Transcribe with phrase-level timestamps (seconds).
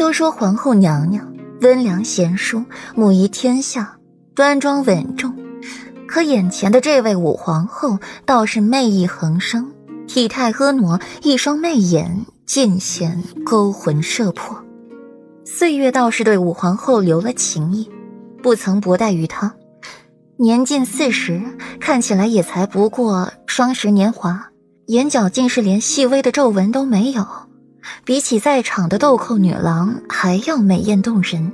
[0.00, 3.98] 都说皇后娘娘温良贤淑，母仪天下，
[4.34, 5.36] 端庄稳重。
[6.08, 9.70] 可眼前的这位武皇后倒是媚意横生，
[10.08, 14.64] 体态婀娜，一双媚眼尽显勾魂摄魄。
[15.44, 17.86] 岁月倒是对武皇后留了情意，
[18.42, 19.54] 不曾薄待于她。
[20.38, 21.42] 年近四十，
[21.78, 24.48] 看起来也才不过双十年华，
[24.86, 27.26] 眼角竟是连细微的皱纹都没有，
[28.04, 31.52] 比起在场的豆蔻女郎还要美艳动人。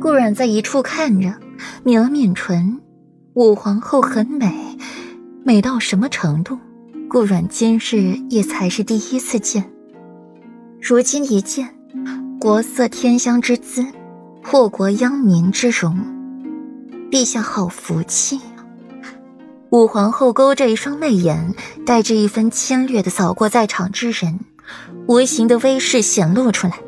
[0.00, 1.34] 顾阮在一处看着，
[1.84, 2.80] 抿了抿唇。
[3.34, 4.78] 武皇后很美，
[5.44, 6.58] 美到什么程度？
[7.08, 9.64] 顾阮今日也才是第一次见，
[10.80, 11.68] 如今一见，
[12.40, 13.84] 国色天香之姿，
[14.42, 15.96] 祸国殃民之容。
[17.10, 18.66] 陛下好福气啊！
[19.70, 21.54] 武皇后勾着一双媚眼，
[21.86, 24.40] 带着一分侵略的扫过在场之人，
[25.06, 26.78] 无形的威势显露出来，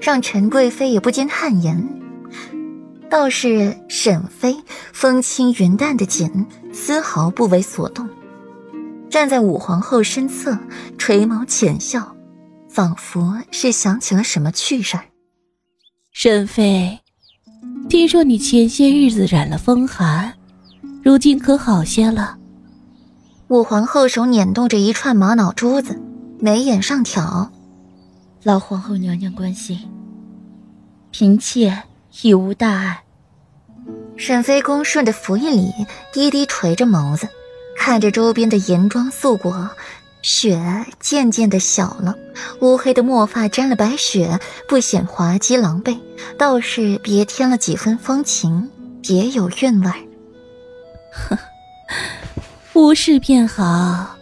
[0.00, 1.88] 让陈贵妃也不禁汗颜。
[3.08, 4.56] 倒是沈妃
[4.92, 8.08] 风轻云淡的紧，丝毫不为所动，
[9.08, 10.58] 站在武皇后身侧，
[10.98, 12.16] 垂眸浅笑，
[12.68, 15.04] 仿佛是想起了什么趣事儿。
[16.12, 16.98] 沈妃。
[17.88, 20.34] 听说你前些日子染了风寒，
[21.04, 22.36] 如今可好些了？
[23.46, 26.00] 武皇后手捻动着一串玛瑙珠子，
[26.40, 27.52] 眉眼上挑。
[28.42, 29.78] 老皇后娘娘关心，
[31.10, 31.82] 嫔妾
[32.22, 33.02] 已无大碍。
[34.16, 35.72] 沈妃恭顺的扶一礼，
[36.12, 37.28] 低低垂着眸子，
[37.76, 39.70] 看着周边的银装素裹。
[40.22, 42.14] 雪渐渐的小了，
[42.60, 45.98] 乌黑的墨发沾了白雪，不显滑稽狼狈，
[46.36, 48.68] 倒是别添了几分风情，
[49.02, 49.90] 别有韵味。
[51.12, 51.38] 呵，
[52.74, 54.16] 无事便好。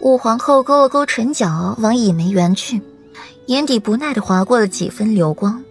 [0.00, 2.82] 武皇后勾了勾唇角，往倚梅园去，
[3.46, 5.62] 眼底不耐的划过了几分流光。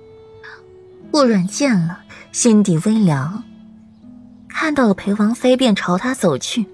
[1.11, 1.99] 顾软见了，
[2.31, 3.43] 心底微凉，
[4.49, 6.65] 看到了裴王妃，便朝他走去。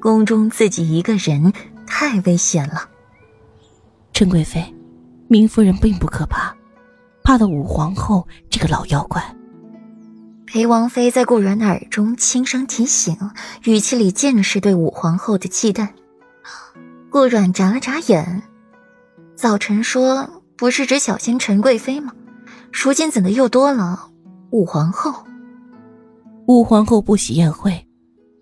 [0.00, 1.52] 宫中自己一个人。
[1.90, 2.88] 太危险了，
[4.12, 4.62] 陈贵妃，
[5.26, 6.54] 明夫人并不可怕，
[7.24, 9.34] 怕的武皇后这个老妖怪。
[10.46, 13.16] 裴王妃在顾然耳中轻声提醒，
[13.64, 15.88] 语气里尽是对武皇后的忌惮。
[17.10, 18.42] 顾阮眨了眨眼，
[19.34, 22.12] 早晨说不是只小仙陈贵妃吗？
[22.72, 24.10] 如今怎的又多了
[24.50, 25.24] 武皇后？
[26.48, 27.86] 武皇后不喜宴会，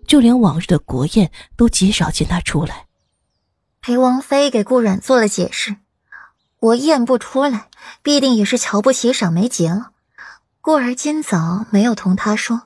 [0.07, 2.87] 就连往日的国宴都极少见她出来。
[3.81, 5.77] 裴王妃给顾阮做了解释，
[6.59, 7.69] 我宴不出来，
[8.01, 9.91] 必定也是瞧不起赏梅节了。
[10.59, 12.63] 故而今早没有同她说。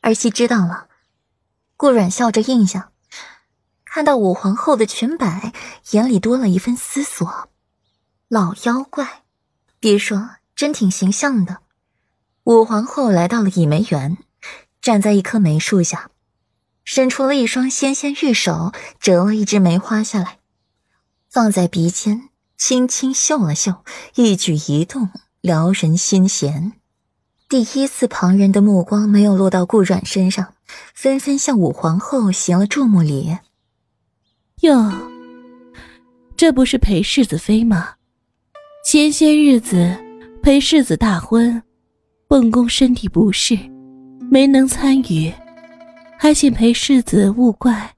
[0.00, 0.86] 儿媳知道了。
[1.76, 2.90] 顾阮笑着应下，
[3.84, 5.52] 看到武皇后的裙摆，
[5.90, 7.50] 眼里多了一份思索。
[8.28, 9.22] 老妖怪，
[9.80, 11.60] 别说，真挺形象的。
[12.44, 14.18] 武皇后来到了倚梅园，
[14.82, 16.10] 站在一棵梅树下。
[16.84, 20.38] 伸出了一双纤纤玉手，折了一枝梅花下来，
[21.30, 22.28] 放在鼻尖，
[22.58, 23.82] 轻轻嗅了嗅，
[24.14, 25.08] 一举一动
[25.40, 26.74] 撩人心弦。
[27.48, 30.52] 第一次，旁人的目光没有落到顾阮身上，
[30.94, 33.38] 纷纷向武皇后行了注目礼。
[34.60, 34.92] 哟，
[36.36, 37.94] 这不是裴世子妃吗？
[38.90, 39.94] 前些日子
[40.42, 41.62] 陪世子大婚，
[42.26, 43.54] 本宫身体不适，
[44.30, 45.30] 没能参与。
[46.18, 47.94] 还请陪世子勿怪，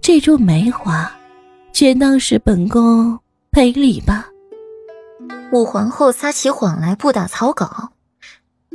[0.00, 1.12] 这株梅花，
[1.72, 3.18] 全当是本宫
[3.50, 4.28] 赔礼吧。
[5.50, 7.90] 武皇后撒起谎来，不打草稿。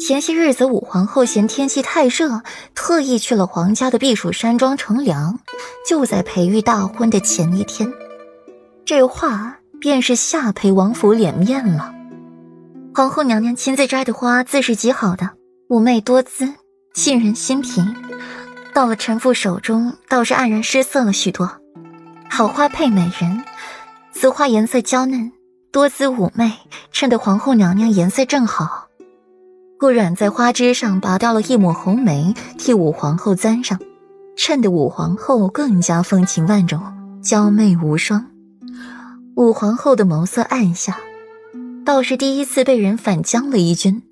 [0.02, 2.42] 前些日子，武皇后嫌天气太热，
[2.76, 5.40] 特意去了皇家的避暑山庄乘凉，
[5.88, 7.90] 就在裴玉大婚的前一天。
[8.84, 11.94] 这话便是吓裴王府脸面了。
[12.96, 15.32] 皇后娘娘亲自摘的花，自是极好的，
[15.68, 16.54] 妩媚多姿，
[16.94, 17.84] 沁人心脾。
[18.74, 21.52] 到了臣妇手中，倒是黯然失色了许多。
[22.30, 23.44] 好花配美人，
[24.14, 25.34] 此花颜色娇嫩，
[25.70, 26.54] 多姿妩媚，
[26.94, 28.88] 衬得皇后娘娘颜色正好。
[29.78, 33.78] 顾阮在花枝上拔掉了一抹红梅，替武皇后簪上，
[34.38, 36.82] 衬得武皇后更加风情万种，
[37.22, 38.26] 娇媚无双。
[39.36, 41.00] 武皇后的眸色暗下，
[41.84, 44.04] 倒是第一次被人反将了一军，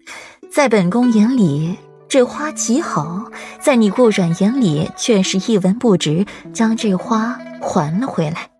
[0.51, 1.77] 在本宫眼里。
[2.09, 3.31] 这花极好，
[3.62, 8.50] 在你顾阮眼里却是一文不值，将这花还了回来。